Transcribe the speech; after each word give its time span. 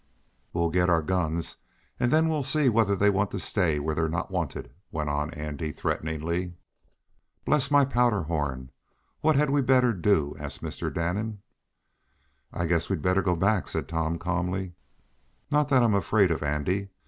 "We'll 0.51 0.71
get 0.71 0.89
our 0.89 1.03
guns, 1.03 1.57
and 1.99 2.11
then 2.11 2.27
we'll 2.27 2.41
see 2.41 2.69
whether 2.69 2.95
they'll 2.95 3.11
want 3.11 3.29
to 3.29 3.39
stay 3.39 3.77
where 3.77 3.93
they're 3.93 4.09
not 4.09 4.31
wanted!" 4.31 4.71
went 4.91 5.11
on 5.11 5.29
Andy, 5.29 5.71
threateningly. 5.71 6.55
"Bless 7.45 7.69
my 7.69 7.85
powderhorn! 7.85 8.71
What 9.19 9.35
had 9.35 9.51
we 9.51 9.61
better 9.61 9.93
do?" 9.93 10.33
asked 10.39 10.63
Mr. 10.63 10.91
Damon. 10.91 11.43
"I 12.51 12.65
guess 12.65 12.89
we'd 12.89 13.03
better 13.03 13.21
go 13.21 13.35
back," 13.35 13.67
said 13.67 13.87
Tom 13.87 14.17
calmly. 14.17 14.73
"Not 15.51 15.69
that 15.69 15.83
I'm 15.83 15.93
afraid 15.93 16.31
of 16.31 16.41
Andy. 16.41 16.89